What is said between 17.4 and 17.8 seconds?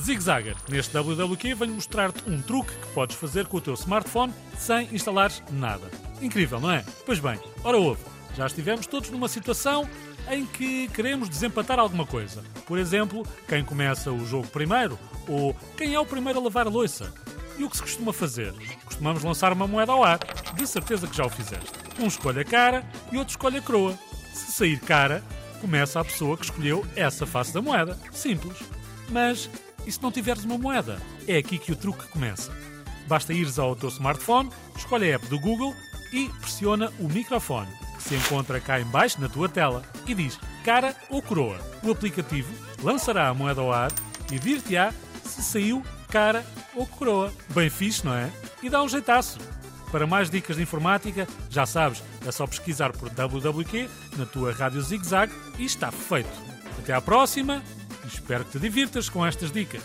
E o que